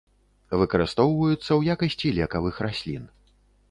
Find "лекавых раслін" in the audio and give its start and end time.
2.19-3.03